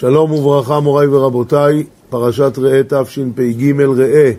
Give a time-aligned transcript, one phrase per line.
[0.00, 4.32] שלום וברכה מוריי ורבותיי, פרשת ראה תשפ"ג ראה.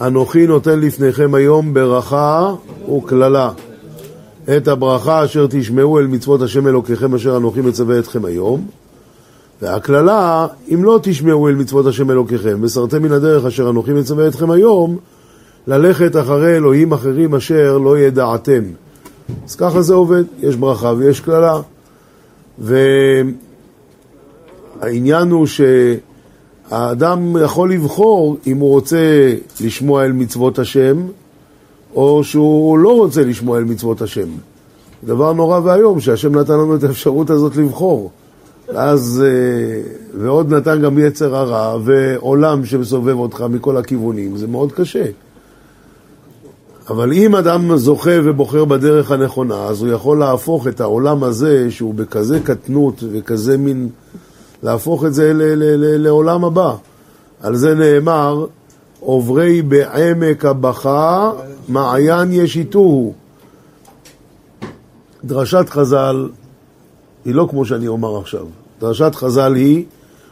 [0.00, 2.54] אנוכי נותן לפניכם היום ברכה
[2.96, 3.50] וקללה.
[4.56, 8.66] את הברכה אשר תשמעו אל מצוות השם אלוקיכם אשר אנוכי מצווה אתכם היום.
[9.62, 14.50] והקללה, אם לא תשמעו אל מצוות השם אלוקיכם, וסרתם מן הדרך אשר אנוכי מצווה אתכם
[14.50, 14.98] היום,
[15.66, 18.62] ללכת אחרי אלוהים אחרים אשר לא ידעתם.
[19.46, 21.60] אז ככה זה עובד, יש ברכה ויש קללה.
[24.82, 31.06] והעניין הוא שהאדם יכול לבחור אם הוא רוצה לשמוע אל מצוות השם,
[31.94, 34.28] או שהוא לא רוצה לשמוע אל מצוות השם.
[35.04, 38.10] דבר נורא ואיום שהשם נתן לנו את האפשרות הזאת לבחור.
[38.68, 39.24] ואז,
[40.18, 45.04] ועוד נתן גם יצר הרע ועולם שמסובב אותך מכל הכיוונים, זה מאוד קשה.
[46.88, 51.94] אבל אם אדם זוכה ובוחר בדרך הנכונה, אז הוא יכול להפוך את העולם הזה, שהוא
[51.94, 53.88] בכזה קטנות וכזה מין,
[54.62, 56.74] להפוך את זה ל- ל- ל- לעולם הבא.
[57.40, 58.46] על זה נאמר,
[59.00, 61.32] עוברי בעמק הבכה,
[61.68, 63.12] מעיין ישיתוהו.
[65.24, 66.28] דרשת חז"ל
[67.24, 68.46] היא לא כמו שאני אומר עכשיו.
[68.80, 69.84] דרשת חז"ל היא,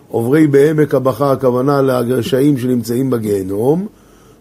[0.08, 3.86] עוברי בעמק הבכה, הכוונה לרשעים שנמצאים בגיהנום,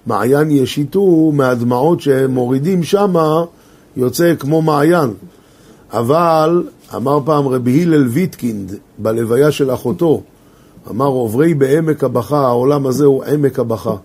[0.05, 3.43] מעיין ישיתו מהדמעות שהם מורידים שמה,
[3.97, 5.13] יוצא כמו מעיין.
[5.91, 6.63] אבל,
[6.95, 10.21] אמר פעם רבי הלל ויטקינד, בלוויה של אחותו,
[10.89, 13.95] אמר עוברי בעמק הבכה, העולם הזה הוא עמק הבכה.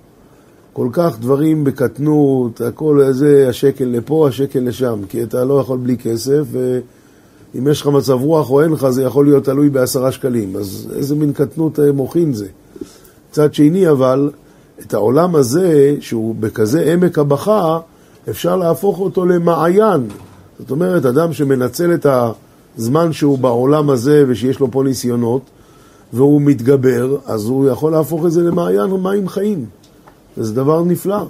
[0.73, 5.97] כל כך דברים בקטנות, הכל איזה השקל לפה, השקל לשם, כי אתה לא יכול בלי
[5.97, 10.57] כסף, ואם יש לך מצב רוח או אין לך, זה יכול להיות תלוי בעשרה שקלים.
[10.57, 12.47] אז איזה מין קטנות מוחין זה.
[13.31, 14.31] מצד שני, אבל,
[14.81, 17.79] את העולם הזה, שהוא בכזה עמק הבכה,
[18.31, 20.09] אפשר להפוך אותו למעיין.
[20.59, 22.07] זאת אומרת, אדם שמנצל את
[22.79, 25.43] הזמן שהוא בעולם הזה ושיש לו פה ניסיונות,
[26.13, 29.67] והוא מתגבר, אז הוא יכול להפוך את זה למעיין מים חיים.
[30.39, 31.25] וזה דבר נפלא.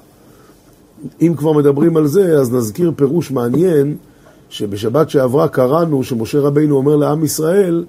[1.22, 3.97] אם כבר מדברים על זה, אז נזכיר פירוש מעניין,
[4.49, 7.84] שבשבת שעברה קראנו שמשה רבינו אומר לעם ישראל,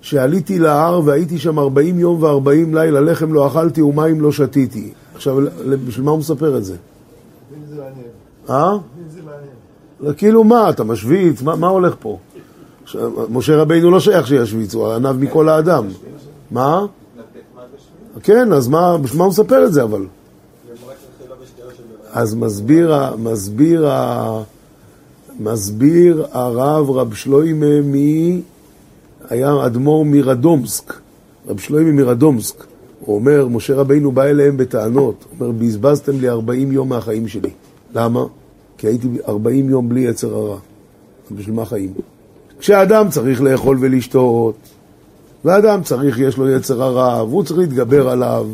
[0.00, 4.92] שעליתי להר והייתי שם 40 יום ו-40 לילה, לחם לא אכלתי ומים לא שתיתי.
[5.14, 5.36] עכשיו,
[5.86, 6.76] בשביל מה הוא מספר את זה?
[8.50, 8.76] אה?
[10.16, 11.42] כאילו מה, אתה משוויץ?
[11.42, 12.18] מה, מה הולך פה?
[13.30, 14.32] משה רבינו לא שייך
[14.74, 15.86] הוא ענב מכל האדם.
[16.50, 16.86] מה?
[18.22, 20.06] כן, אז מה, מה הוא מספר את זה אבל?
[22.12, 23.88] אז מסביר, מסביר,
[25.40, 27.94] מסביר הרב רב שלוימה מ...
[29.30, 30.94] היה אדמו"ר מרדומסק,
[31.48, 32.64] רב שלוימה מרדומסק.
[33.00, 37.50] הוא אומר, משה רבינו בא אליהם בטענות, הוא אומר, בזבזתם לי 40 יום מהחיים שלי.
[37.94, 38.24] למה?
[38.78, 40.58] כי הייתי 40 יום בלי יצר הרע.
[41.30, 41.92] בשביל מה חיים?
[42.60, 44.54] כשאדם צריך לאכול ולשתות,
[45.44, 48.46] ואדם צריך, יש לו יצר הרע, והוא צריך להתגבר עליו,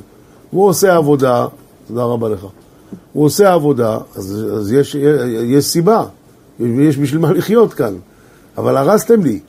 [0.53, 1.47] והוא עושה עבודה,
[1.89, 2.47] תודה רבה לך.
[3.12, 4.94] הוא עושה עבודה, אז, אז יש,
[5.44, 6.05] יש סיבה,
[6.61, 7.94] יש בשביל מה לחיות כאן.
[8.59, 9.41] אבל הרסתם לי.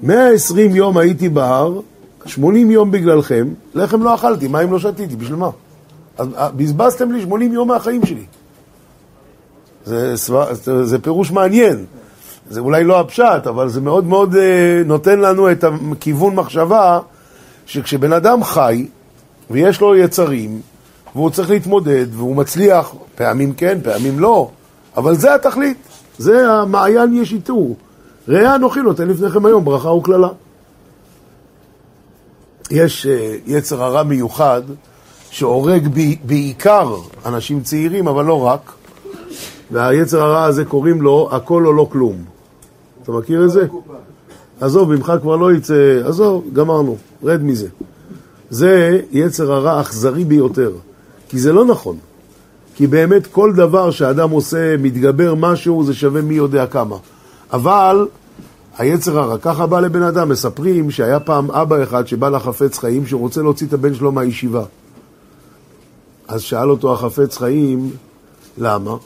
[0.00, 1.80] 120 יום הייתי בהר,
[2.26, 5.50] 80 יום בגללכם, לחם לא אכלתי, מים לא שתיתי, בשביל מה?
[6.18, 8.24] אז בזבזתם לי 80 יום מהחיים שלי.
[9.84, 10.14] זה,
[10.82, 11.84] זה פירוש מעניין.
[12.50, 17.00] זה אולי לא הפשט, אבל זה מאוד מאוד אה, נותן לנו את הכיוון מחשבה
[17.66, 18.86] שכשבן אדם חי
[19.50, 20.60] ויש לו יצרים
[21.14, 24.50] והוא צריך להתמודד והוא מצליח, פעמים כן, פעמים לא,
[24.96, 25.76] אבל זה התכלית,
[26.18, 27.76] זה המעיין יש איתור.
[28.28, 30.28] ראה אנוכי נותן לפניכם היום ברכה וקללה.
[32.70, 33.08] יש uh,
[33.46, 34.62] יצר הרע מיוחד
[35.30, 36.94] שהורג ב, בעיקר
[37.26, 38.72] אנשים צעירים, אבל לא רק,
[39.70, 42.37] והיצר הרע הזה קוראים לו הכל או לא כלום.
[43.08, 43.66] אתה מכיר את זה?
[44.60, 47.68] עזוב, ממך כבר לא יצא, עזוב, גמרנו, רד מזה.
[48.50, 50.72] זה יצר הרע אכזרי ביותר,
[51.28, 51.96] כי זה לא נכון.
[52.74, 56.96] כי באמת כל דבר שאדם עושה, מתגבר משהו, זה שווה מי יודע כמה.
[57.52, 58.06] אבל
[58.78, 63.42] היצר הרע, ככה בא לבן אדם, מספרים שהיה פעם אבא אחד שבא לחפץ חיים שרוצה
[63.42, 64.64] להוציא את הבן שלו מהישיבה.
[66.28, 67.90] אז שאל אותו החפץ חיים,
[68.58, 68.96] למה?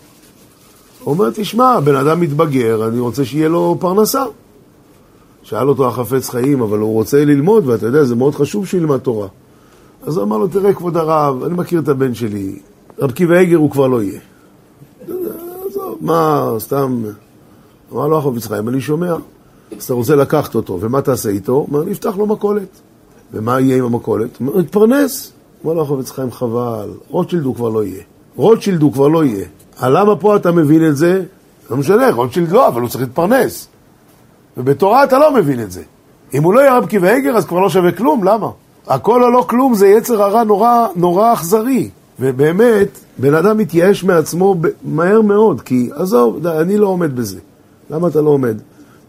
[1.07, 4.25] אומר, תשמע, בן אדם מתבגר, אני רוצה שיהיה לו פרנסה.
[5.43, 9.29] שאל אותו החפץ חיים, אבל הוא רוצה ללמוד, ואתה יודע, זה מאוד חשוב שילמד תורה.
[10.07, 12.59] אז הוא אמר לו, תראה, כבוד הרב, אני מכיר את הבן שלי,
[12.99, 14.21] רב קיבא אגר הוא כבר לא יהיה.
[15.67, 17.05] עזוב, מה, סתם...
[17.93, 19.15] אמר לו החפץ חיים, אני שומע.
[19.77, 21.67] אז אתה רוצה לקחת אותו, ומה תעשה איתו?
[21.69, 22.81] אומר, נפתח לו מכולת.
[23.33, 24.37] ומה יהיה עם המכולת?
[24.39, 25.33] הוא אומר, יתפרנס.
[25.65, 28.03] אמר לו החפץ חיים, חבל, רוטשילד הוא כבר לא יהיה.
[28.37, 29.47] רוטשילד הוא כבר לא יהיה.
[29.83, 31.23] למה פה אתה מבין את זה?
[31.71, 33.69] לא משנה, רוטשילד לא, אבל הוא צריך להתפרנס.
[34.57, 35.83] ובתורה אתה לא מבין את זה.
[36.35, 38.49] אם הוא לא יהיה רב ועגר, אז כבר לא שווה כלום, למה?
[38.87, 41.91] הכל או לא כלום זה יצר הרע נורא, נורא אכזרי.
[42.21, 47.39] ובאמת, בן אדם מתייאש מעצמו מהר מאוד, כי עזוב, אני לא עומד בזה.
[47.91, 48.57] למה אתה לא עומד?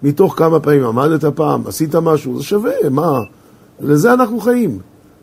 [0.03, 3.19] מתוך כמה פעמים עמדת פעם, עשית משהו, זה שווה, מה?
[3.79, 4.79] לזה אנחנו חיים.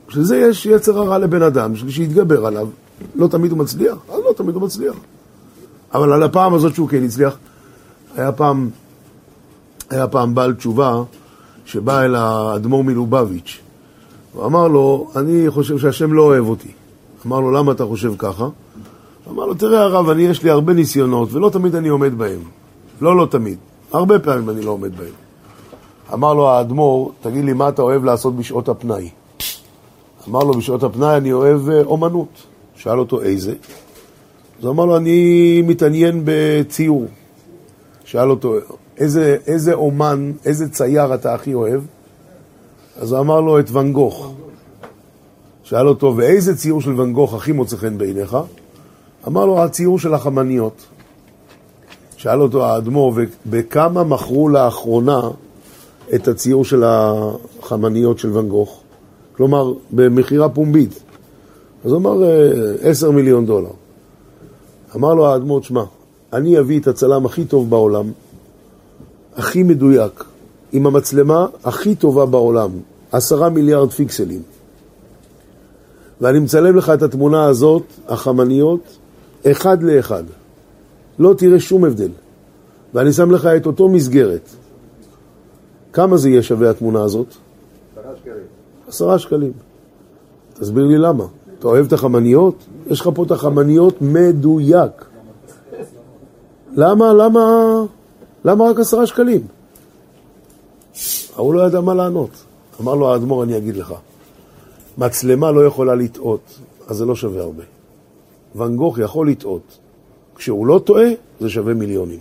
[0.09, 2.69] בשביל זה יש יצר הרע לבן אדם, בשביל שיתגבר עליו.
[3.15, 4.95] לא תמיד הוא מצליח, אז לא תמיד הוא מצליח.
[5.95, 7.37] אבל על הפעם הזאת שהוא כן הצליח,
[8.17, 8.71] היה פעם,
[9.91, 11.03] היה פעם בעל תשובה
[11.67, 13.59] שבא אל האדמו"ר מלובביץ'.
[14.33, 16.73] הוא אמר לו, אני חושב שהשם לא אוהב אותי.
[17.27, 18.49] אמר לו, למה אתה חושב ככה?
[19.31, 22.41] אמר לו, תראה הרב, אני יש לי הרבה ניסיונות ולא תמיד אני עומד בהם.
[23.01, 23.59] לא, לא תמיד.
[23.93, 25.13] הרבה פעמים אני לא עומד בהם.
[26.13, 29.11] אמר לו האדמו"ר, תגיד לי, מה אתה אוהב לעשות בשעות הפנאי?
[30.29, 32.29] אמר לו, בשעות הפנאי אני אוהב אה, אומנות.
[32.77, 33.55] שאל אותו, איזה?
[34.61, 37.07] אז הוא אמר לו, אני מתעניין בציור.
[38.05, 38.55] שאל אותו,
[38.99, 41.83] איזה, איזה אומן, איזה צייר אתה הכי אוהב?
[42.97, 44.33] אז הוא אמר לו, את ואן גוך.
[45.62, 48.37] שאל אותו, ואיזה ציור של ואן גוך הכי מוצא חן בעיניך?
[49.27, 50.87] אמר לו, הציור של החמניות.
[52.17, 53.15] שאל אותו האדמו"ר,
[53.47, 55.21] בכמה מכרו לאחרונה
[56.15, 58.81] את הציור של החמניות של ואן גוך?
[59.37, 61.03] כלומר, במכירה פומבית.
[61.85, 62.29] אז הוא אמר, אה,
[62.81, 63.80] עשר מיליון דולר.
[64.97, 65.85] אמר לו האדמו"ר, שמע,
[66.33, 68.13] אני אביא את הצלם הכי טוב בעולם,
[69.37, 70.25] הכי מדויק,
[70.73, 72.71] עם המצלמה הכי טובה בעולם,
[73.13, 74.43] עשרה מיליארד פיקסלים.
[76.21, 78.81] ואני מצלם לך את התמונה הזאת, החמניות,
[79.47, 80.25] אחד לאחד.
[81.19, 82.11] לא תראה שום הבדל.
[82.95, 84.51] ואני שם לך את אותו מסגרת.
[85.93, 87.27] כמה זה יהיה שווה התמונה הזאת?
[87.97, 88.45] עשרה שקלים.
[88.89, 89.53] עשרה שקלים.
[90.55, 91.27] תסביר לי למה.
[91.61, 92.55] אתה אוהב את החמניות?
[92.87, 95.05] יש לך פה את החמניות מדויק.
[96.73, 97.41] למה, למה,
[98.45, 99.41] למה רק עשרה שקלים?
[101.37, 102.31] ההוא לא ידע מה לענות.
[102.81, 103.95] אמר לו האדמו"ר, אני אגיד לך.
[104.99, 106.59] מצלמה לא יכולה לטעות,
[106.89, 107.65] אז זה לא שווה הרבה.
[108.55, 109.79] ואן גוך יכול לטעות.
[110.35, 111.09] כשהוא לא טועה,
[111.41, 112.21] זה שווה מיליונים.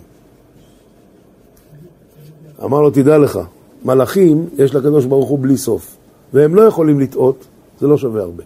[2.64, 3.38] אמר לו, תדע לך,
[3.84, 5.96] מלאכים יש לקדוש ברוך הוא בלי סוף,
[6.32, 7.46] והם לא יכולים לטעות,
[7.78, 8.44] זה לא שווה הרבה.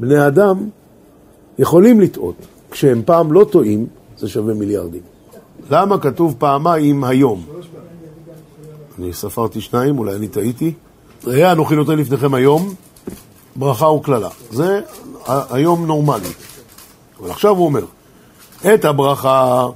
[0.00, 0.68] בני אדם
[1.58, 2.34] יכולים לטעות,
[2.70, 3.86] כשהם פעם לא טועים,
[4.16, 5.02] זה שווה מיליארדים.
[5.70, 7.46] למה כתוב פעמיים היום?
[8.98, 10.72] אני ספרתי שניים, אולי אני טעיתי.
[11.24, 12.74] ראה אנוכי נותן לפניכם היום
[13.56, 14.28] ברכה וקללה.
[14.50, 14.80] זה
[15.26, 16.28] היום נורמלי.
[17.20, 17.84] אבל עכשיו הוא אומר,
[18.74, 19.68] את הברכה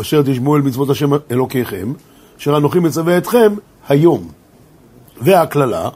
[0.00, 1.92] אשר תשמעו אל מצוות השם אלוקיכם,
[2.38, 3.54] אשר אנוכי מצווה אתכם
[3.88, 4.28] היום.
[5.22, 5.88] והקללה,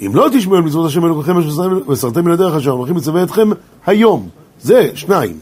[0.00, 3.50] אם לא תשמעו אל מצוות השם אלוקיכם אשר מסרתם מן הדרך אשר אנוכי מצווה אתכם
[3.86, 4.28] היום.
[4.60, 5.38] זה שניים.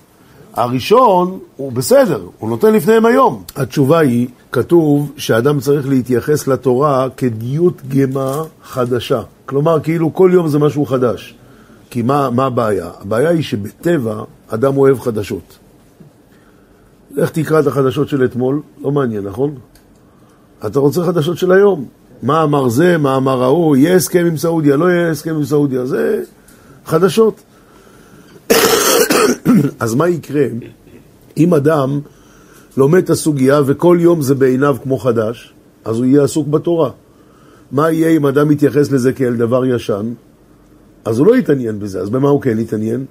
[0.54, 3.42] הראשון הוא בסדר, הוא נותן לפניהם היום.
[3.56, 9.22] התשובה היא, כתוב שאדם צריך להתייחס לתורה כדיות גמה חדשה.
[9.46, 11.34] כלומר, כאילו כל יום זה משהו חדש.
[11.90, 12.90] כי מה, מה הבעיה?
[13.00, 15.58] הבעיה היא שבטבע אדם אוהב חדשות.
[17.10, 19.54] לך תקרא את החדשות של אתמול, לא מעניין, נכון?
[20.66, 21.84] אתה רוצה חדשות של היום.
[22.22, 25.86] מה אמר זה, מה אמר ההוא, יהיה הסכם עם סעודיה, לא יהיה הסכם עם סעודיה,
[25.86, 26.22] זה
[26.86, 27.40] חדשות.
[29.80, 30.44] אז מה יקרה
[31.36, 32.00] אם אדם
[32.76, 35.54] לומד את הסוגיה וכל יום זה בעיניו כמו חדש,
[35.84, 36.90] אז הוא יהיה עסוק בתורה.
[37.72, 40.12] מה יהיה אם אדם יתייחס לזה כאל דבר ישן?
[41.04, 43.04] אז הוא לא יתעניין בזה, אז במה הוא כן יתעניין?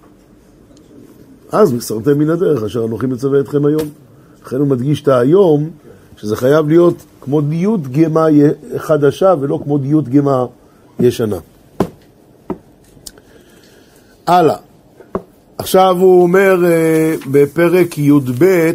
[1.51, 3.89] אז מסרתם מן הדרך אשר אנוכי מצווה אתכם היום.
[4.45, 5.69] לכן הוא מדגיש את היום,
[6.17, 8.25] שזה חייב להיות כמו דיות גמה
[8.77, 10.45] חדשה ולא כמו דיות גמה
[10.99, 11.37] ישנה.
[14.27, 14.55] הלאה.
[15.57, 18.71] עכשיו הוא אומר uh, בפרק י"ב,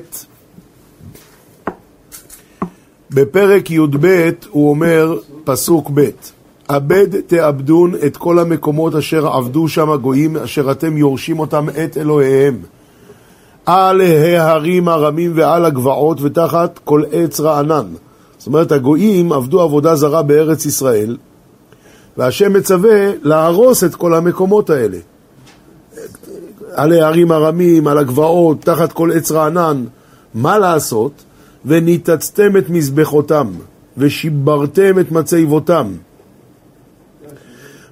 [3.11, 6.11] בפרק י"ב הוא אומר, פסוק ב'
[6.69, 12.59] אבד תאבדון את כל המקומות אשר עבדו שם הגויים, אשר אתם יורשים אותם את אלוהיהם.
[13.67, 17.87] על ההרים הרמים ועל הגבעות ותחת כל עץ רענן.
[18.47, 21.17] זאת אומרת, הגויים עבדו עבודה זרה בארץ ישראל,
[22.17, 24.99] והשם מצווה להרוס את כל המקומות האלה.
[26.73, 29.85] על ההרים הרמים, על הגבעות, תחת כל עץ רענן.
[30.35, 31.13] מה לעשות?
[31.65, 33.47] וניתצתם את מזבחותם,
[33.99, 35.87] ושיברתם את מצייבותם.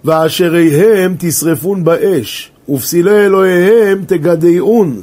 [0.05, 5.03] ואשריהם תשרפון באש, ופסילי אלוהיהם תגדעון,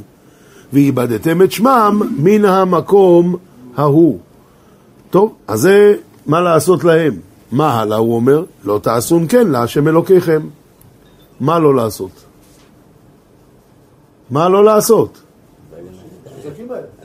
[0.72, 3.36] ואיבדתם את שמם מן המקום
[3.76, 4.18] ההוא.
[5.12, 5.94] טוב, אז זה
[6.26, 7.14] מה לעשות להם.
[7.52, 8.44] מה הלאה הוא אומר?
[8.64, 10.40] לא תעשון כן להשם אלוקיכם.
[11.40, 12.10] מה לא לעשות?
[14.30, 15.20] מה לא לעשות?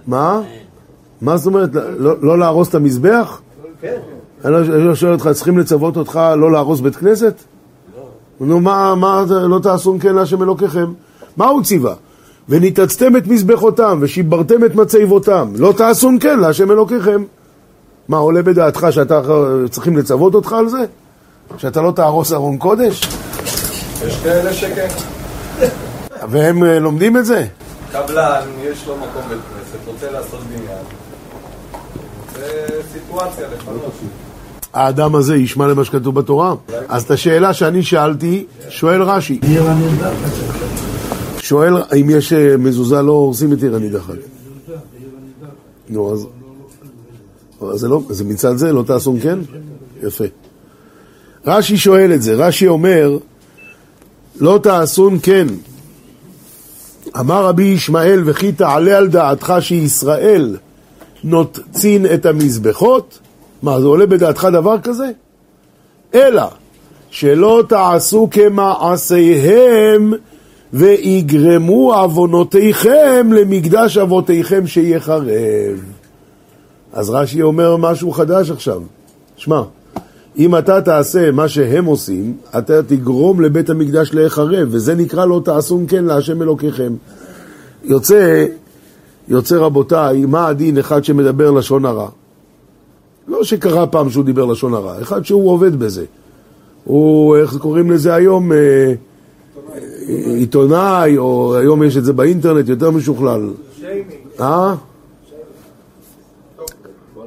[0.08, 0.42] מה?
[1.22, 1.70] מה זאת אומרת?
[1.74, 3.42] לא, לא להרוס את המזבח?
[3.82, 3.98] כן.
[4.46, 7.34] אני לא- לא שואל אותך, צריכים לצוות אותך לא להרוס בית כנסת?
[8.40, 10.94] נו, מה, לא תעשו כן להשם אלוקיכם?
[11.38, 11.94] מה הוא ציווה?
[12.50, 17.24] וניתצתם את מזבחותם ושיברתם את מצבות,ם לא תעשו כן להשם אלוקיכם.
[18.10, 19.22] מה, עולה בדעתך שאתה
[19.70, 20.86] צריכים לצוות אותך על זה?
[21.58, 23.02] שאתה לא תהרוס ארון קודש?
[24.08, 24.88] יש כאלה שכן.
[26.30, 27.46] והם אה, לומדים את זה?
[27.92, 30.84] קבלן, יש לו מקום בית כנסת, רוצה לעשות בניין.
[32.36, 33.92] זה סיטואציה לפנות.
[34.74, 36.56] האדם הזה ישמע למה שכתוב בתורה?
[36.88, 39.40] אז את השאלה שאני שאלתי, שואל רש"י.
[41.40, 44.16] שואל אם יש אה, מזוזה לא הורסים את עיר הנידחת.
[45.90, 46.28] נו, אז...
[47.74, 49.40] זה לא, זה מצד זה, לא תעשון כן?
[50.04, 50.24] יפה.
[51.46, 53.18] רש"י שואל את זה, רש"י אומר,
[54.40, 55.48] לא תעשון כן.
[57.20, 60.58] אמר רבי ישמעאל, וכי תעלה על דעתך שישראל
[61.24, 63.20] נוצין את המזבחות?
[63.64, 65.08] מה, זה עולה בדעתך דבר כזה?
[66.16, 66.44] אלא
[67.10, 70.14] שלא תעשו כמעשיהם
[70.74, 75.24] ויגרמו עוונותיכם למקדש אבותיכם שיחרב.
[76.94, 78.82] אז רש"י אומר משהו חדש עכשיו.
[79.36, 79.62] שמע,
[80.38, 85.86] אם אתה תעשה מה שהם עושים, אתה תגרום לבית המקדש להיחרב, וזה נקרא לא תעשון
[85.88, 86.94] כן להשם אלוקיכם.
[87.84, 88.46] יוצא,
[89.28, 92.10] יוצא רבותיי, מה הדין אחד שמדבר לשון הרע?
[93.28, 96.06] לא שקרה פעם שהוא דיבר לשון הרע, אחד שהוא עובד בזה.
[96.84, 98.52] הוא, איך קוראים לזה היום?
[98.52, 98.94] אה,
[100.36, 103.50] עיתונאי, או היום יש את זה באינטרנט, יותר משוכלל.
[104.40, 104.76] אה?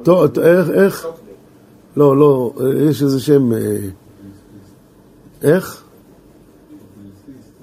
[0.03, 1.07] טוב, איך, איך?
[1.97, 2.53] לא, לא,
[2.89, 3.53] יש איזה שם...
[3.53, 3.77] אה,
[5.41, 5.81] איך?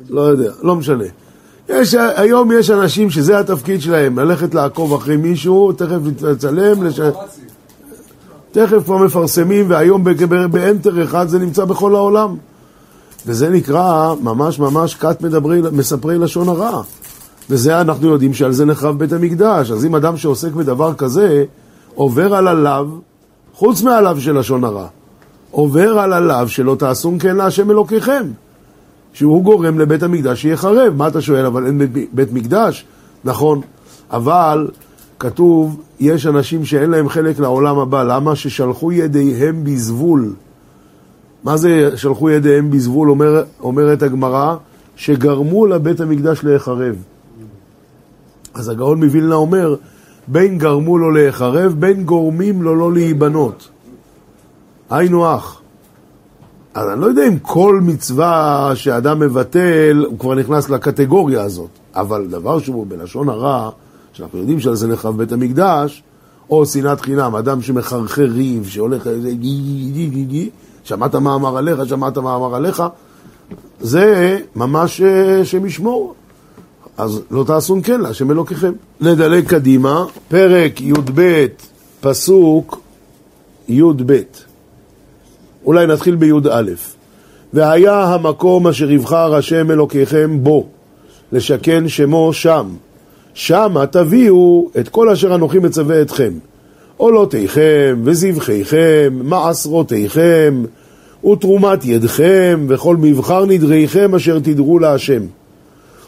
[0.08, 1.04] לא יודע, לא משנה.
[1.68, 7.00] יש, היום יש אנשים שזה התפקיד שלהם, ללכת לעקוב אחרי מישהו, תכף לצלם, לש...
[8.52, 10.04] תכף כבר מפרסמים, והיום
[10.50, 12.36] באנטר אחד זה נמצא בכל העולם.
[13.26, 16.82] וזה נקרא ממש ממש כת מדברי, מספרי לשון הרע.
[17.50, 19.70] וזה אנחנו יודעים שעל זה נחרב בית המקדש.
[19.70, 21.44] אז אם אדם שעוסק בדבר כזה,
[21.98, 22.86] עובר על הלאו,
[23.54, 24.86] חוץ מהלאו של לשון הרע,
[25.50, 28.22] עובר על הלאו שלא תעשון כן להשם אלוקיכם.
[29.12, 30.94] שהוא גורם לבית המקדש שיחרב.
[30.96, 31.80] מה אתה שואל, אבל אין
[32.12, 32.84] בית מקדש?
[33.24, 33.60] נכון,
[34.10, 34.68] אבל
[35.18, 38.02] כתוב, יש אנשים שאין להם חלק לעולם הבא.
[38.02, 38.36] למה?
[38.36, 40.32] ששלחו ידיהם בזבול.
[41.44, 44.56] מה זה שלחו ידיהם בזבול, אומר, אומרת הגמרא?
[44.96, 46.96] שגרמו לבית המקדש להיחרב.
[48.54, 49.74] אז הגאון מווילנה אומר,
[50.28, 53.68] בין גרמו לו להיחרב, בין גורמים לו לא להיבנות.
[54.90, 55.60] היינו אח.
[56.74, 61.68] אז אני לא יודע אם כל מצווה שאדם מבטל, הוא כבר נכנס לקטגוריה הזאת.
[61.94, 63.70] אבל דבר שהוא בלשון הרע,
[64.12, 66.02] שאנחנו יודעים שעל זה נחרב בית המקדש,
[66.50, 69.08] או שנאת חינם, אדם שמחרחר ריב, שהולך
[70.84, 72.82] שמעת מה אמר עליך, שמעת מה אמר עליך,
[73.80, 76.14] זה ממש אה, שם ישמור.
[76.98, 78.72] אז לא תעשון כן להשם אלוקיכם.
[79.00, 81.46] נדלג קדימה, פרק י"ב,
[82.00, 82.80] פסוק
[83.68, 84.16] י"ב.
[85.64, 86.70] אולי נתחיל בי"א.
[87.52, 90.66] והיה המקום אשר יבחר השם אלוקיכם בו,
[91.32, 92.68] לשכן שמו שם.
[93.34, 96.32] שמה תביאו את כל אשר אנוכי מצווה אתכם.
[96.96, 100.62] עולותיכם וזבחיכם, מעשרותיכם,
[101.32, 105.22] ותרומת ידכם, וכל מבחר נדריכם אשר תדרו להשם.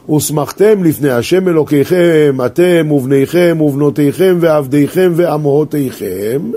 [0.09, 6.50] ושמחתם לפני השם אלוקיכם, אתם ובניכם ובנותיכם ועבדיכם ואמהותיכם,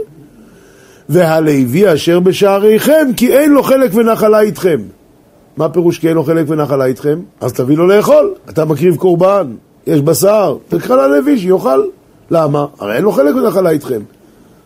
[1.09, 4.81] והלוי אשר בשעריכם, כי אין לו חלק ונחלה איתכם.
[5.57, 7.19] מה פירוש כי אין לו חלק ונחלה איתכם?
[7.41, 9.47] אז תביא לו לאכול, אתה מקריב קורבן,
[9.88, 11.83] יש בשר, תקרא ללוי שיאכל.
[12.31, 12.65] למה?
[12.79, 14.01] הרי אין לו חלק ונחלה איתכם.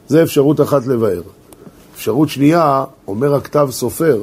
[0.07, 1.21] זה אפשרות אחת לבאר.
[1.95, 4.19] אפשרות שנייה, אומר הכתב סופר,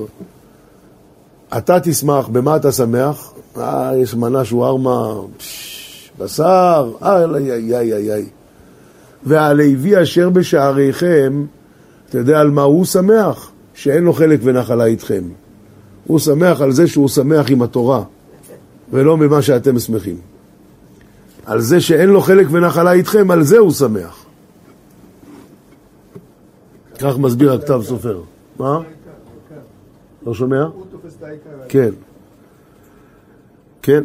[1.59, 3.33] אתה תשמח, במה אתה שמח?
[3.57, 5.15] אה, יש מנה שווארמה,
[6.19, 8.27] בשר, איי איי איי איי איי.
[9.27, 11.45] והלוי אשר בשעריכם,
[12.09, 13.51] אתה יודע על מה הוא שמח?
[13.75, 15.23] שאין לו חלק ונחלה איתכם.
[16.07, 18.03] הוא שמח על זה שהוא שמח עם התורה,
[18.93, 20.17] ולא ממה שאתם שמחים.
[21.47, 24.25] על זה שאין לו חלק ונחלה איתכם, על זה הוא שמח.
[26.99, 28.21] כך מסביר הכתב סופר.
[28.59, 28.81] מה?
[30.27, 30.65] לא שומע?
[31.69, 31.91] כן.
[33.83, 34.05] כן.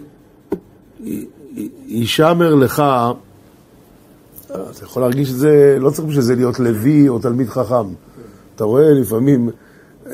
[1.87, 2.83] יישמר לך,
[4.45, 7.93] אתה יכול להרגיש את זה, לא צריך בשביל זה להיות לוי או תלמיד חכם.
[8.55, 9.49] אתה רואה לפעמים,
[10.07, 10.13] אה,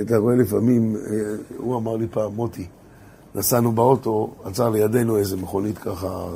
[0.00, 1.12] אתה רואה לפעמים, אה,
[1.56, 2.66] הוא אמר לי פעם, מוטי,
[3.34, 6.28] נסענו באוטו, עצר לידינו איזה מכונית ככה,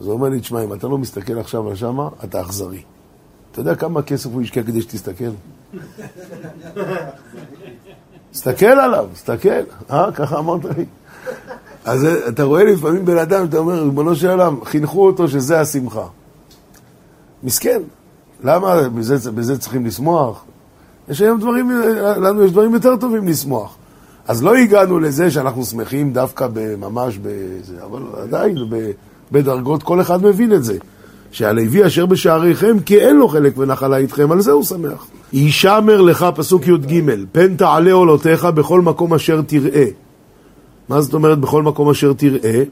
[0.00, 2.82] אז הוא אומר לי, תשמע, אם אתה לא מסתכל עכשיו על שמה, אתה אכזרי.
[3.52, 5.30] אתה יודע כמה כסף הוא השקיע כדי שתסתכל?
[8.30, 9.48] תסתכל עליו, תסתכל.
[9.90, 10.84] אה, ככה אמרת לי.
[11.84, 16.06] אז אתה רואה לפעמים בן אדם, אתה אומר, ריבונו של עולם, חינכו אותו שזה השמחה.
[17.42, 17.82] מסכן.
[18.42, 20.44] למה בזה, בזה צריכים לשמוח?
[21.08, 21.70] יש היום דברים,
[22.16, 23.76] לנו יש דברים יותר טובים לשמוח.
[24.28, 26.48] אז לא הגענו לזה שאנחנו שמחים דווקא
[26.78, 28.56] ממש בזה, אבל עדיין
[29.32, 30.78] בדרגות כל אחד מבין את זה.
[31.30, 35.06] שהלוי אשר בשעריכם כי אין לו חלק ונחלה איתכם, על זה הוא שמח.
[35.32, 39.84] יישמר לך, פסוק י"ג, פן תעלה עולותיך בכל מקום אשר תראה.
[40.88, 42.62] מה זאת אומרת בכל מקום אשר תראה?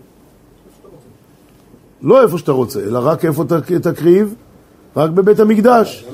[2.02, 3.44] לא איפה שאתה רוצה, אלא רק איפה
[3.82, 4.34] תקריב?
[4.96, 6.04] רק בבית המקדש.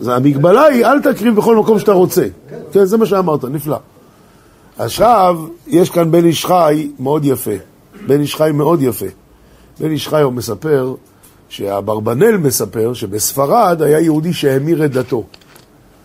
[0.00, 2.26] אז המגבלה היא, אל תקריב בכל מקום שאתה רוצה.
[2.72, 3.78] כן, זה מה שאמרת, נפלא.
[4.78, 7.50] עכשיו, יש כאן בן איש חי מאוד יפה.
[8.06, 9.06] בן איש חי מאוד יפה.
[9.80, 10.94] בן איש חי הוא מספר
[11.50, 15.24] שאברבנאל מספר שבספרד היה יהודי שהמיר את דתו.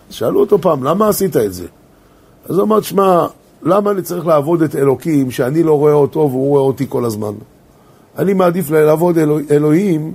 [0.10, 1.68] שאלו אותו פעם, למה עשית את זה?
[2.50, 3.26] אז הוא אמר, שמע,
[3.64, 7.34] למה אני צריך לעבוד את אלוקים שאני לא רואה אותו והוא רואה אותי כל הזמן?
[8.18, 10.14] אני מעדיף לעבוד אלוה, אלוהים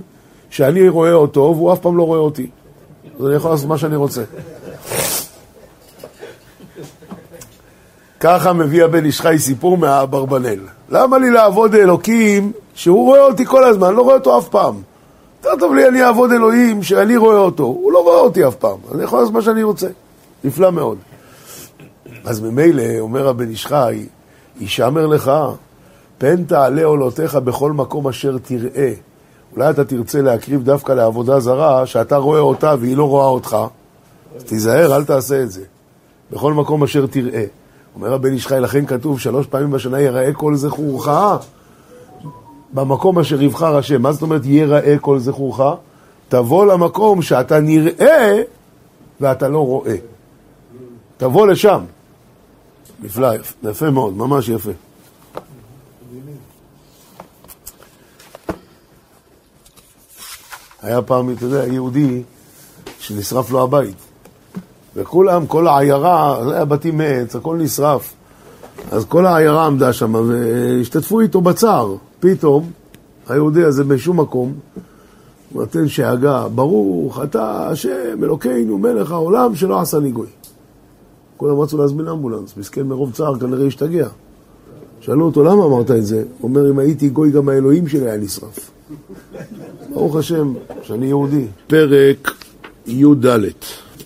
[0.49, 2.49] שאני רואה אותו והוא אף פעם לא רואה אותי.
[3.19, 4.23] אז אני יכול לעשות מה שאני רוצה.
[8.19, 10.59] ככה מביא הבן איש חי סיפור מהאברבנאל.
[10.89, 14.90] למה לי לעבוד אלוקים שהוא רואה אותי כל הזמן, לא רואה אותו אף פעם?
[15.43, 18.77] יותר טוב לי אני אעבוד אלוהים שאני רואה אותו, הוא לא רואה אותי אף פעם,
[18.95, 19.87] אני יכול לעשות מה שאני רוצה.
[20.43, 20.97] נפלא מאוד.
[22.25, 24.05] אז ממילא, אומר הבן איש חי,
[24.59, 25.31] יישמר לך,
[26.17, 28.93] פן תעלה עולותיך בכל מקום אשר תראה.
[29.55, 33.57] אולי אתה תרצה להקריב דווקא לעבודה זרה, שאתה רואה אותה והיא לא רואה אותך,
[34.35, 35.63] אז תיזהר, אל תעשה את זה.
[36.31, 37.43] בכל מקום אשר תראה.
[37.95, 41.07] אומר הבן איש חי, לכן כתוב שלוש פעמים בשנה יראה כל זכורך
[42.73, 44.01] במקום אשר יבחר השם.
[44.01, 45.61] מה זאת אומרת ייראה כל זכורך?
[46.29, 48.41] תבוא למקום שאתה נראה
[49.19, 49.95] ואתה לא רואה.
[51.17, 51.83] תבוא לשם.
[53.03, 53.27] נפלא,
[53.63, 54.71] יפה מאוד, ממש יפה.
[60.81, 62.23] היה פעם, אתה יודע, יהודי
[62.99, 63.95] שנשרף לו הבית.
[64.95, 68.13] וכולם, כל העיירה, היה בתים מעץ, הכל נשרף.
[68.91, 71.95] אז כל העיירה עמדה שם והשתתפו איתו בצער.
[72.19, 72.71] פתאום,
[73.27, 74.53] היהודי הזה בשום מקום,
[75.55, 80.27] נותן שאגה, ברוך אתה השם אלוקינו מלך העולם שלא עשה ניגוי.
[81.37, 84.07] כולם רצו להזמין אמבולנס, מסכן מרוב צער כנראה השתגע.
[84.99, 86.17] שאלו אותו, למה אמרת את זה?
[86.17, 88.71] הוא אומר, אם הייתי גוי גם האלוהים שלי היה נשרף.
[89.93, 91.45] ברוך השם, שאני יהודי.
[91.67, 92.31] פרק
[92.87, 93.25] י"ד,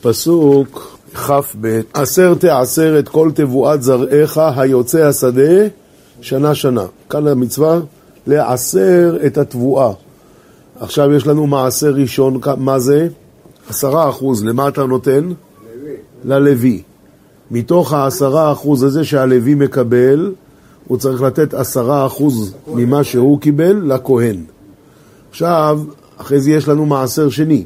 [0.02, 5.68] פסוק כ"ב: עשר תעשר את כל תבואת זרעך היוצא השדה
[6.22, 6.86] שנה שנה.
[7.10, 7.80] כאן המצווה
[8.28, 9.92] לעשר את התבואה.
[10.80, 13.08] עכשיו יש לנו מעשר ראשון, מה זה?
[13.70, 15.30] עשרה אחוז, למה אתה נותן?
[16.26, 16.82] ללוי.
[17.52, 20.34] מתוך העשרה אחוז הזה שהלוי מקבל,
[20.88, 24.44] הוא צריך לתת עשרה אחוז ממה שהוא קיבל לכהן.
[25.30, 25.80] עכשיו,
[26.18, 27.66] אחרי זה יש לנו מעשר שני.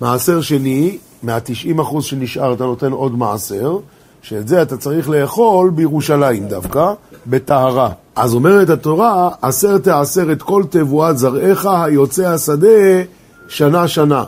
[0.00, 3.78] מעשר שני, מה-90 אחוז שנשאר אתה נותן עוד מעשר,
[4.22, 6.92] שאת זה אתה צריך לאכול בירושלים דווקא,
[7.26, 7.90] בטהרה.
[8.16, 13.02] אז אומרת התורה, עשר תעשר את כל תבואת זרעך היוצא השדה
[13.48, 14.24] שנה שנה.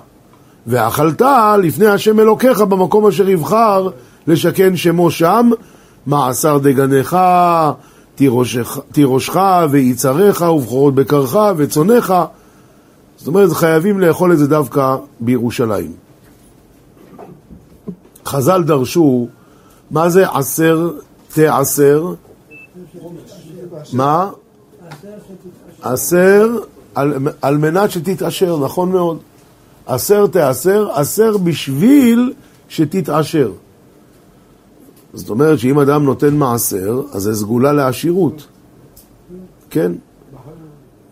[0.66, 1.22] ואכלת
[1.62, 3.88] לפני השם אלוקיך במקום אשר יבחר
[4.26, 5.50] לשכן שמו שם,
[6.06, 7.16] מעשר דגנך,
[8.92, 9.28] תירושך
[9.70, 12.14] ויצריך ובכורות בקרך וצונך.
[13.16, 16.05] זאת אומרת, חייבים לאכול את זה דווקא בירושלים.
[18.26, 19.28] חז"ל דרשו,
[19.90, 20.90] מה זה עשר
[21.34, 22.14] תעשר?
[23.92, 24.30] מה?
[25.82, 26.58] עשר
[26.94, 29.18] על, על מנת שתתעשר, נכון מאוד.
[29.86, 32.32] עשר תעשר, עשר בשביל
[32.68, 33.52] שתתעשר.
[35.14, 38.46] זאת אומרת שאם אדם נותן מעשר, אז זה סגולה לעשירות.
[39.70, 39.92] כן?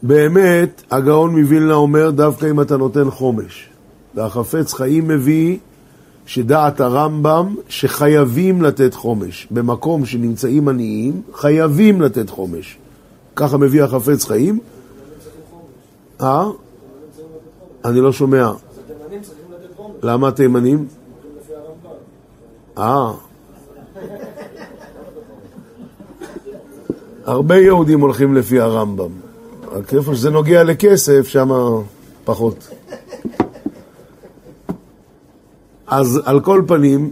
[0.03, 3.69] באמת, הגאון מווילנה אומר, דווקא אם אתה נותן חומש.
[4.15, 5.59] והחפץ חיים מביא
[6.27, 9.49] שדעת הרמב"ם שחייבים לתת חומש.
[9.51, 12.79] במקום שנמצאים עניים, חייבים לתת חומש.
[13.37, 14.59] ככה מביא החפץ חיים.
[16.21, 16.51] אה?
[17.85, 18.53] אני לא שומע.
[20.03, 20.87] למה התימנים?
[22.79, 23.13] אה.
[27.25, 29.11] הרבה יהודים הולכים לפי הרמב"ם.
[29.73, 31.51] רק איפה שזה נוגע לכסף, שם
[32.25, 32.69] פחות.
[35.87, 37.11] אז על כל פנים,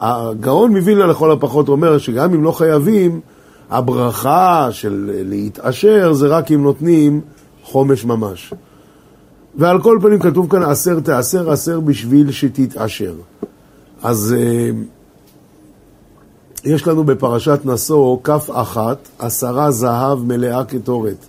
[0.00, 3.20] הגאון מווילנה לכל הפחות אומר שגם אם לא חייבים,
[3.70, 7.20] הברכה של להתעשר זה רק אם נותנים
[7.62, 8.54] חומש ממש.
[9.54, 13.14] ועל כל פנים כתוב כאן עשר תעשר, עשר בשביל שתתעשר.
[14.02, 14.70] אז אה,
[16.64, 21.26] יש לנו בפרשת נשוא כף אחת, עשרה זהב מלאה קטורת.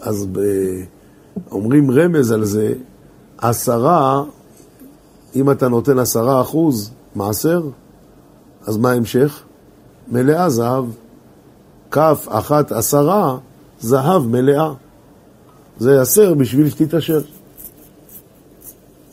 [0.00, 0.40] אז ב...
[1.50, 2.72] אומרים רמז על זה,
[3.40, 4.24] עשרה,
[5.36, 7.62] אם אתה נותן עשרה אחוז מעשר,
[8.66, 9.42] אז מה ההמשך?
[10.08, 10.84] מלאה זהב.
[11.90, 13.38] כף אחת עשרה,
[13.80, 14.72] זהב מלאה.
[15.78, 17.20] זה עשר בשביל שתתעשר.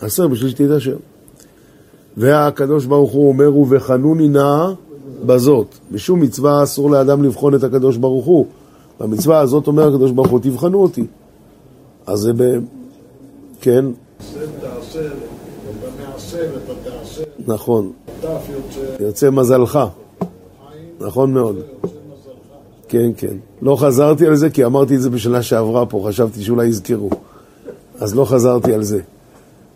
[0.02, 0.98] עשר בשביל שתתעשר.
[2.18, 4.74] והקדוש ברוך הוא אומר, ובחנוני נא
[5.26, 5.76] בזאת.
[5.92, 8.46] בשום מצווה אסור לאדם לבחון את הקדוש ברוך הוא.
[9.00, 11.06] במצווה הזאת אומר הקדוש ברוך הוא, תבחנו אותי.
[12.06, 12.60] אז זה ב...
[13.62, 13.86] כן.
[17.48, 17.92] נכון.
[19.00, 19.80] יוצא מזלך.
[21.00, 21.56] נכון מאוד.
[22.88, 23.36] כן, כן.
[23.62, 27.10] לא חזרתי על זה כי אמרתי את זה בשנה שעברה פה, חשבתי שאולי יזכרו.
[28.00, 29.00] אז לא חזרתי על זה.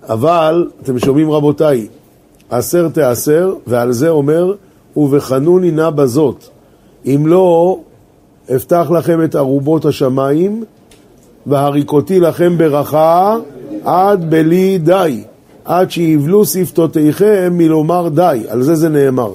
[0.03, 1.87] אבל, אתם שומעים רבותיי,
[2.49, 4.53] עשר תעשר, ועל זה אומר,
[4.97, 6.45] ובחנוני נא בזאת.
[7.05, 7.79] אם לא,
[8.55, 10.63] אפתח לכם את ארובות השמיים,
[11.45, 13.37] והריקותי לכם ברכה
[13.83, 15.23] עד בלי די,
[15.65, 18.43] עד שיבלו שפתותיכם מלומר די.
[18.49, 19.33] על זה זה נאמר.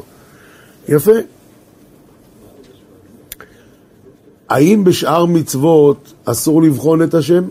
[0.88, 1.12] יפה.
[4.48, 7.44] האם בשאר מצוות אסור לבחון את השם?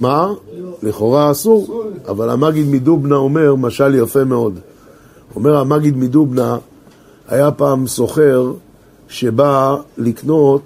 [0.00, 0.32] מה?
[0.82, 4.58] לכאורה אסור, אבל המגיד מדובנה אומר משל יפה מאוד.
[5.34, 6.58] אומר המגיד מדובנה,
[7.28, 8.52] היה פעם סוחר
[9.08, 10.62] שבא לקנות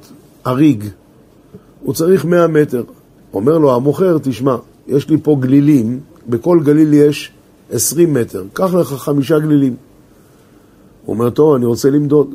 [0.46, 0.84] אריג,
[1.82, 2.82] הוא צריך 100 מטר.
[3.34, 7.32] אומר לו המוכר, תשמע, יש לי פה גלילים, בכל גליל יש
[7.70, 9.76] 20 מטר, קח לך חמישה גלילים.
[11.04, 12.34] הוא אומר, טוב, אני רוצה למדוד.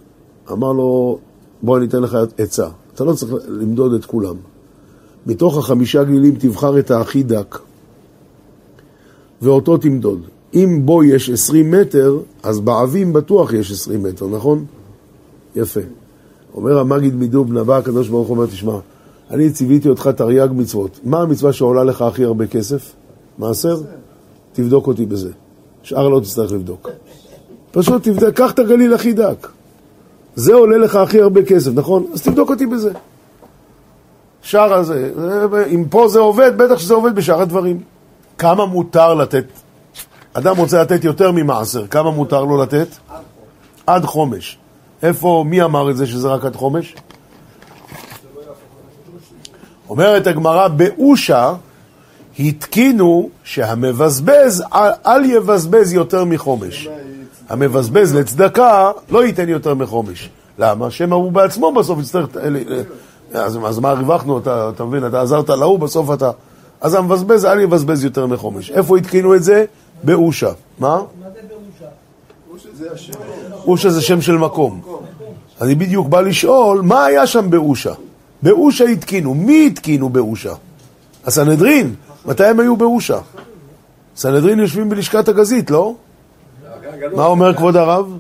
[0.52, 1.20] אמר לו,
[1.62, 4.36] בוא אני אתן לך עצה, אתה לא צריך למדוד את כולם.
[5.28, 7.60] מתוך החמישה גלילים תבחר את הכי דק,
[9.42, 10.22] ואותו תמדוד.
[10.54, 14.66] אם בו יש 20 מטר, אז בעבים בטוח יש 20 מטר, נכון?
[15.56, 15.80] יפה.
[16.54, 18.78] אומר המגיד מדובנה, בא הקדוש ברוך הוא אומר, תשמע,
[19.32, 21.00] אני ציוויתי אותך תרי"ג מצוות.
[21.04, 22.94] מה המצווה שעולה לך הכי הרבה כסף?
[23.38, 23.78] מעשר?
[24.54, 25.30] תבדוק אותי בזה.
[25.84, 26.90] שאר לא תצטרך לבדוק.
[27.72, 29.48] פשוט תבדק, קח את הגליל הכי דק.
[30.36, 32.06] זה עולה לך הכי הרבה כסף, נכון?
[32.14, 32.92] אז תבדוק אותי בזה.
[34.42, 35.12] שאר הזה,
[35.74, 37.80] אם פה זה עובד, בטח שזה עובד בשאר הדברים.
[38.38, 39.46] כמה מותר לתת?
[40.34, 42.88] אדם רוצה לתת יותר ממעשר, כמה מותר לו לתת?
[43.88, 44.58] עד חומש.
[45.04, 46.96] איפה, מי אמר את זה שזה רק עד חומש?
[49.90, 51.54] אומרת הגמרא, באושה
[52.40, 54.64] התקינו שהמבזבז,
[55.06, 56.90] אל, יבזבז יותר מחומש.
[57.50, 60.30] המבזבז לצדקה לא ייתן יותר מחומש.
[60.60, 60.92] למה?
[60.92, 62.28] שמא הוא בעצמו בסוף יצטרך...
[63.34, 64.38] אז, אז מה הרווחנו?
[64.38, 65.08] אתה, אתה מבין?
[65.08, 66.32] אתה עזרת להוא, בסוף אתה...
[66.82, 68.72] אז המבזבז, אל יבזבז יותר מחומש.
[68.72, 69.66] איפה התקינו את זה?
[70.04, 70.52] באושה.
[70.80, 70.90] מה?
[70.90, 71.92] מה זה באושה?
[73.68, 74.82] אושה זה שם של מקום.
[75.62, 77.94] אני בדיוק בא לשאול, מה היה שם באושה?
[78.46, 79.34] באושה התקינו.
[79.34, 80.54] מי התקינו באושה?
[81.26, 81.96] הסנהדרין.
[82.26, 83.20] מתי הם היו באושה?
[84.18, 85.96] סנהדרין יושבים בלשכת הגזית, לא?
[87.16, 88.18] מה אומר כבוד הרב?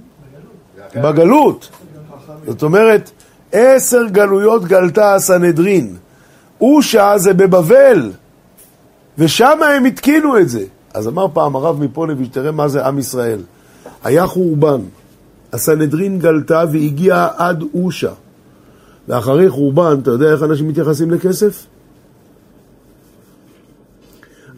[0.95, 1.69] בגלות.
[2.47, 3.11] זאת אומרת,
[3.51, 5.95] עשר גלויות גלתה הסנהדרין.
[6.61, 8.11] אושה זה בבבל,
[9.17, 10.65] ושם הם התקינו את זה.
[10.93, 13.41] אז אמר פעם הרב מפונביץ', תראה מה זה עם ישראל.
[14.03, 14.81] היה חורבן,
[15.53, 18.11] הסנהדרין גלתה והגיעה עד אושה.
[19.07, 21.65] ואחרי חורבן, אתה יודע איך אנשים מתייחסים לכסף?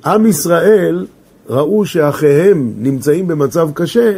[0.05, 1.05] עם ישראל
[1.49, 4.17] ראו שאחיהם נמצאים במצב קשה,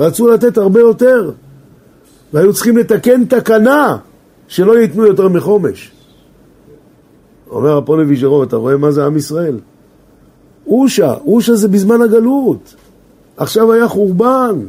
[0.00, 1.30] רצו לתת הרבה יותר,
[2.32, 3.96] והיו צריכים לתקן תקנה
[4.48, 5.92] שלא ייתנו יותר מחומש.
[7.50, 9.58] אומר הפוני ויז'רוב, אתה רואה מה זה עם ישראל?
[10.66, 12.74] אושה, אושה זה בזמן הגלות.
[13.36, 14.60] עכשיו היה חורבן.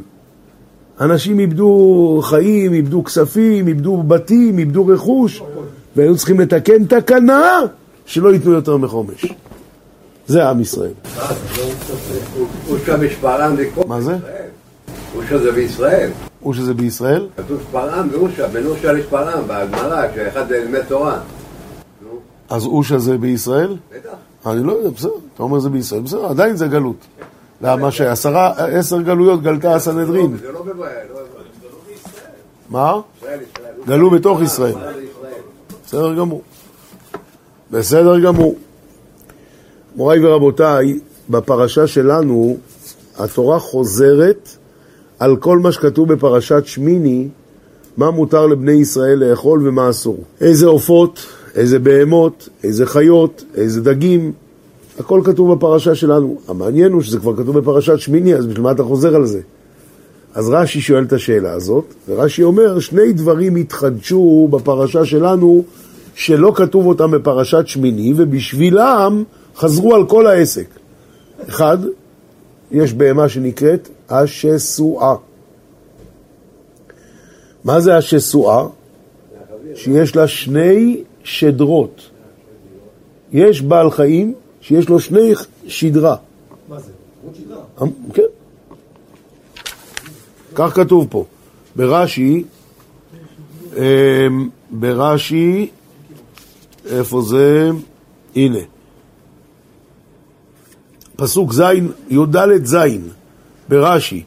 [1.02, 5.42] אנשים איבדו חיים, איבדו כספים, איבדו בתים, איבדו רכוש,
[5.96, 7.60] והיו צריכים לתקן תקנה
[8.06, 9.26] שלא ייתנו יותר מחומש.
[10.26, 10.92] זה עם ישראל.
[13.86, 14.16] מה זה?
[15.16, 16.10] אושה זה בישראל.
[16.42, 17.28] אושה זה בישראל?
[17.36, 21.18] כתוב שפרעם ואושה, בין אושה לשפרעם, בהגמרא, כשאחד לימד תורה.
[22.50, 23.76] אז אושה זה בישראל?
[23.90, 24.10] בטח.
[24.46, 26.96] אני לא יודע, בסדר, אתה אומר זה בישראל, בסדר, עדיין זה גלות.
[27.62, 30.36] למה שעשרה, עשר גלויות גלתה הסנהדרין.
[30.36, 31.20] זה לא בבעיה, לא
[32.70, 33.00] מה?
[33.86, 34.74] גלו בתוך ישראל.
[35.86, 36.42] בסדר גמור.
[37.70, 38.56] בסדר גמור.
[39.96, 40.98] מוריי ורבותיי,
[41.30, 42.56] בפרשה שלנו
[43.18, 44.48] התורה חוזרת
[45.18, 47.28] על כל מה שכתוב בפרשת שמיני,
[47.96, 50.24] מה מותר לבני ישראל לאכול ומה אסור.
[50.40, 54.32] איזה עופות, איזה בהמות, איזה חיות, איזה דגים,
[54.98, 56.38] הכל כתוב בפרשה שלנו.
[56.48, 59.40] המעניין הוא שזה כבר כתוב בפרשת שמיני, אז בשביל מה אתה חוזר על זה?
[60.34, 65.64] אז רש"י שואל את השאלה הזאת, ורש"י אומר, שני דברים התחדשו בפרשה שלנו
[66.14, 69.24] שלא כתוב אותם בפרשת שמיני, ובשבילם
[69.56, 70.66] חזרו על כל העסק.
[71.48, 71.78] אחד,
[72.70, 75.14] יש בהמה שנקראת השסועה.
[77.64, 78.66] מה זה השסועה?
[79.74, 82.02] שיש לה שני שדרות.
[83.32, 85.32] יש בעל חיים שיש לו שני
[85.66, 86.16] שדרה.
[86.68, 86.92] מה זה?
[87.34, 87.62] שדרה.
[87.82, 88.22] אמ, כן.
[90.54, 91.24] כך כתוב פה.
[91.76, 92.44] ברש"י,
[93.76, 95.70] אמ, ברש"י,
[96.86, 97.70] איפה זה?
[98.36, 98.58] הנה.
[101.16, 101.62] פסוק ז',
[102.10, 102.76] י"ד ז',
[103.68, 104.22] ברש"י,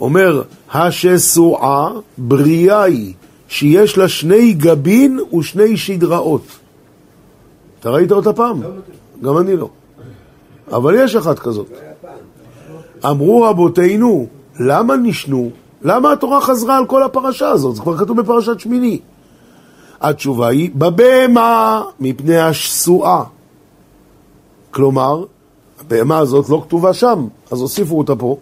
[0.00, 0.42] אומר,
[0.72, 3.14] השסועה בריאה היא,
[3.48, 6.46] שיש לה שני גבין ושני שדראות.
[7.80, 8.62] אתה ראית אותה פעם?
[9.22, 9.68] גם אני לא.
[10.72, 11.70] אבל יש אחת כזאת.
[13.04, 14.26] אמרו רבותינו,
[14.60, 15.50] למה נשנו?
[15.82, 17.76] למה התורה חזרה על כל הפרשה הזאת?
[17.76, 19.00] זה כבר כתוב בפרשת שמיני.
[20.00, 23.24] התשובה היא, בבהמה מפני השסועה.
[24.70, 25.24] כלומר,
[25.80, 28.36] הבהמה הזאת לא כתובה שם, אז הוסיפו אותה פה.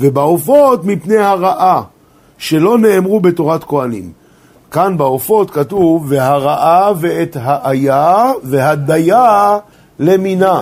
[0.00, 1.82] ובעופות מפני הרעה,
[2.38, 4.12] שלא נאמרו בתורת כהנים.
[4.70, 9.58] כאן בעופות כתוב, והרעה ואת האיה והדיה
[9.98, 10.60] למינה.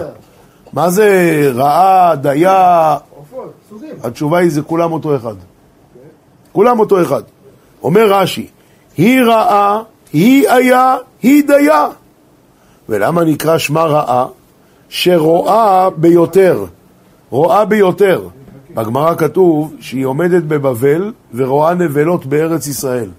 [0.73, 2.97] מה זה רעה, דיה?
[4.03, 5.35] התשובה היא, זה כולם אותו אחד.
[6.53, 7.23] כולם אותו אחד.
[7.83, 8.47] אומר רש"י,
[8.97, 11.89] היא רעה, היא איה, היא דיה.
[12.89, 14.27] ולמה נקרא שמה רעה?
[14.89, 16.65] שרואה ביותר.
[17.31, 18.29] רואה ביותר.
[18.75, 23.11] בגמרא כתוב שהיא עומדת בבבל ורואה נבלות בארץ ישראל.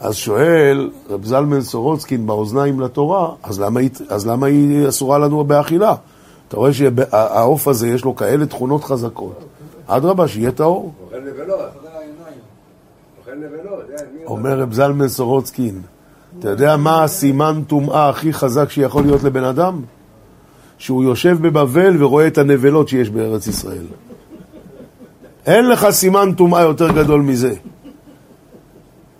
[0.00, 5.44] אז שואל רב זלמן סורוצקין באוזניים לתורה, אז למה, היא, אז למה היא אסורה לנו
[5.44, 5.94] באכילה?
[6.48, 9.44] אתה רואה שהעוף הזה יש לו כאלה תכונות חזקות.
[9.86, 10.92] אדרבה, שיהיה טהור.
[14.26, 15.82] אומר רב זלמן סורוצקין,
[16.38, 19.80] אתה יודע מה הסימן טומאה הכי חזק שיכול להיות לבן אדם?
[20.78, 23.86] שהוא יושב בבבל ורואה את הנבלות שיש בארץ ישראל.
[25.46, 27.54] אין לך סימן טומאה יותר גדול מזה.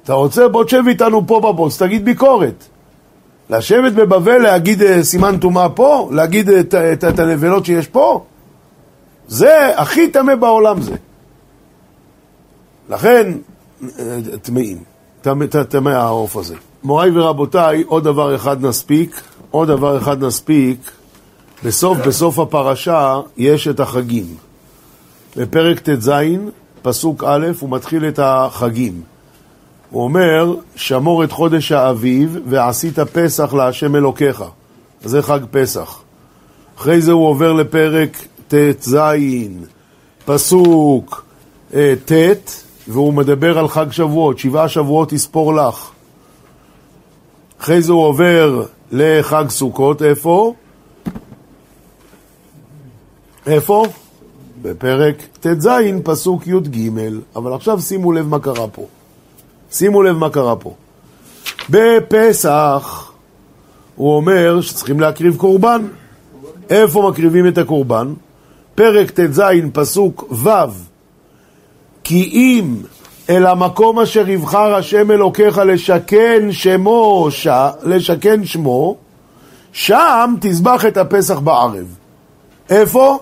[0.08, 0.48] אתה רוצה?
[0.48, 2.64] בוא תשב איתנו פה בבוס, תגיד ביקורת.
[3.50, 6.08] לשבת בבבל, להגיד אה, סימן טומאה פה?
[6.12, 8.24] להגיד את, את, את הנבלות שיש פה?
[9.28, 10.94] זה הכי טמא בעולם זה.
[12.90, 13.32] לכן,
[13.98, 14.78] אה, טמאים.
[15.22, 16.54] טמא- טמא העוף הזה.
[16.82, 20.90] מוריי ורבותיי, עוד דבר אחד נספיק, עוד דבר אחד נספיק.
[21.64, 24.26] בסוף, בסוף הפרשה יש את החגים.
[25.36, 26.10] בפרק ט"ז,
[26.82, 29.00] פסוק א', הוא מתחיל את החגים.
[29.90, 34.44] הוא אומר, שמור את חודש האביב ועשית פסח להשם אלוקיך.
[35.04, 36.02] זה חג פסח.
[36.78, 38.96] אחרי זה הוא עובר לפרק ט"ז,
[40.24, 41.24] פסוק
[41.74, 45.90] אה, ט', והוא מדבר על חג שבועות, שבעה שבועות יספור לך.
[47.60, 50.54] אחרי זה הוא עובר לחג סוכות, איפה?
[53.46, 53.86] איפה?
[54.62, 55.68] בפרק ט"ז,
[56.04, 56.90] פסוק י"ג.
[57.36, 58.86] אבל עכשיו שימו לב מה קרה פה.
[59.72, 60.74] שימו לב מה קרה פה.
[61.70, 63.12] בפסח
[63.96, 65.82] הוא אומר שצריכים להקריב קורבן.
[66.70, 68.14] איפה מקריבים את הקורבן?
[68.74, 70.48] פרק ט"ז, פסוק ו'
[72.04, 72.74] כי אם
[73.30, 77.48] אל המקום אשר יבחר השם אלוקיך לשכן שמו, ש...
[77.82, 78.96] לשכן שמו,
[79.72, 81.96] שם תזבח את הפסח בערב.
[82.70, 83.18] איפה?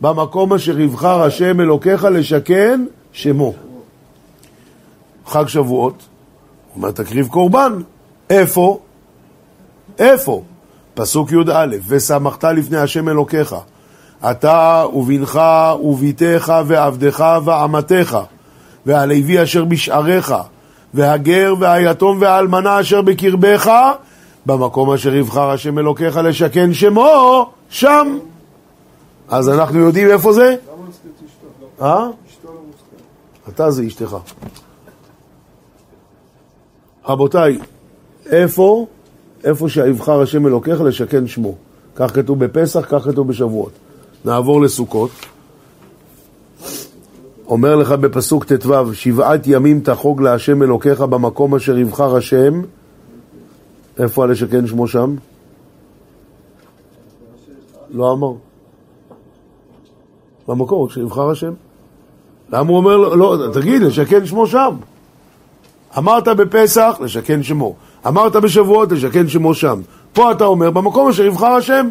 [0.00, 3.67] במקום אשר יבחר השם אלוקיך לשכן שמו.
[5.28, 7.72] חג שבועות, הוא אומר תקריב קורבן.
[8.30, 8.78] איפה?
[9.98, 10.42] איפה?
[10.94, 13.54] פסוק י"א, ושמחת לפני השם אלוקיך,
[14.30, 15.40] אתה ובנך
[15.82, 18.18] וביתך ועבדך ואמתך,
[18.86, 20.34] והלוי אשר בשעריך,
[20.94, 23.72] והגר והיתום והאלמנה אשר בקרבך,
[24.46, 28.18] במקום אשר יבחר השם אלוקיך לשכן שמו, שם.
[29.28, 30.42] אז אנחנו יודעים איפה זה?
[30.42, 31.84] למה אשתו?
[31.84, 32.08] אה?
[32.30, 33.54] אשתו לא מוזכרת.
[33.54, 34.16] אתה זה אשתך.
[37.08, 37.58] רבותיי,
[38.26, 38.86] איפה,
[39.44, 41.54] איפה שיבחר השם אלוקיך לשכן שמו.
[41.94, 43.72] כך כתוב בפסח, כך כתוב בשבועות.
[44.24, 45.10] נעבור לסוכות.
[47.46, 52.62] אומר לך בפסוק ט"ו, שבעת ימים תחוג להשם אלוקיך במקום אשר יבחר השם.
[53.98, 55.14] איפה הלשכן שמו שם?
[57.90, 58.32] לא אמר.
[60.48, 61.52] במקום שיבחר השם.
[62.52, 64.76] למה הוא אומר לא, תגיד, לשכן שמו שם.
[65.98, 67.74] אמרת בפסח, לשכן שמו.
[68.06, 69.80] אמרת בשבועות לשכן שמו שם.
[70.12, 71.90] פה אתה אומר, במקום אשר יבחר השם,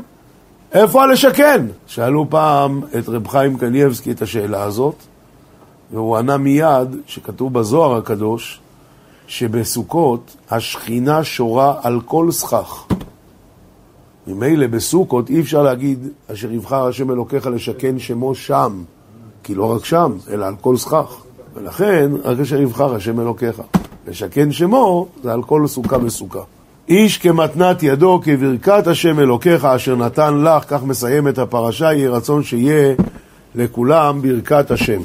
[0.74, 1.66] איפה הלשכן?
[1.88, 4.96] שאלו פעם את רב חיים קנייבסקי את השאלה הזאת,
[5.92, 8.60] והוא ענה מיד שכתוב בזוהר הקדוש,
[9.28, 12.86] שבסוכות השכינה שורה על כל סכך.
[14.28, 18.84] ממילא בסוכות אי אפשר להגיד אשר יבחר השם אלוקיך לשכן שמו שם,
[19.44, 21.22] כי לא רק שם, אלא על כל סכך.
[21.58, 23.62] ולכן, רק אשר יבחר השם אלוקיך.
[24.08, 26.40] לשכן שמו זה על כל סוכה וסוכה.
[26.90, 32.44] איש כמתנת ידו, כברכת השם אלוקיך אשר נתן לך, כך מסיים את הפרשה, יהי רצון
[32.44, 32.96] שיהיה
[33.56, 35.02] לכולם ברכת השם.